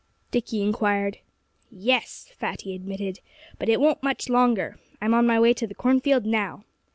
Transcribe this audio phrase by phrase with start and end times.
[0.31, 1.19] Dickie inquired.
[1.69, 3.19] "Yes!" Fatty admitted.
[3.59, 4.79] "But it won't much longer.
[4.99, 6.63] I'm on my way to the cornfield now."